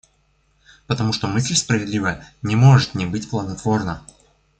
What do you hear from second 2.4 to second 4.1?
не может не быть плодотворна.